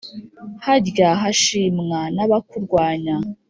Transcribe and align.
harya 0.65 1.09
hashimwa 1.21 1.99
n'abakurwanya 2.15 3.15